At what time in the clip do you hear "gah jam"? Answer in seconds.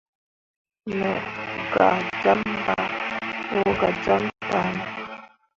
1.73-2.39